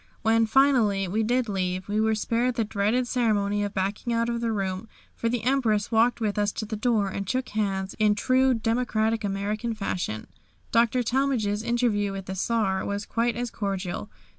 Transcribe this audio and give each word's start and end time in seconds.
When, 0.23 0.47
finally, 0.47 1.07
we 1.07 1.21
did 1.21 1.47
leave 1.47 1.87
we 1.87 2.01
were 2.01 2.15
spared 2.15 2.55
the 2.55 2.63
dreaded 2.63 3.07
ceremony 3.07 3.63
of 3.63 3.75
backing 3.75 4.11
out 4.13 4.29
of 4.29 4.41
the 4.41 4.51
room, 4.51 4.87
for 5.13 5.29
the 5.29 5.43
Empress 5.43 5.91
walked 5.91 6.19
with 6.19 6.39
us 6.39 6.51
to 6.53 6.65
the 6.65 6.75
door, 6.75 7.09
and 7.09 7.29
shook 7.29 7.49
hands 7.49 7.93
in 7.99 8.15
true 8.15 8.55
democratic 8.55 9.23
American 9.23 9.75
fashion. 9.75 10.25
Dr. 10.71 11.03
Talmage's 11.03 11.61
interview 11.61 12.13
with 12.13 12.25
the 12.25 12.33
Czar 12.33 12.83
was 12.83 13.05
quite 13.05 13.35
as 13.35 13.51
cordial. 13.51 14.09